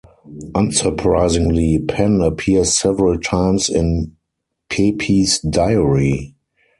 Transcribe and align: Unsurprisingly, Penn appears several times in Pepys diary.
Unsurprisingly, 0.55 1.77
Penn 1.87 2.21
appears 2.21 2.75
several 2.75 3.19
times 3.19 3.69
in 3.69 4.15
Pepys 4.67 5.37
diary. 5.41 6.33